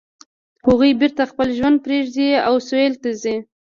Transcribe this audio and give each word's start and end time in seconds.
هغوی 0.67 0.91
بیرته 1.01 1.23
خپل 1.31 1.47
ژوند 1.57 1.77
پریږدي 1.85 2.29
او 2.47 2.53
سویل 2.67 2.93
ته 3.01 3.09
ځي 3.21 3.35